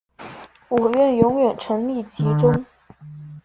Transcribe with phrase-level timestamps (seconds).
[0.69, 2.65] 我愿永远沈溺其中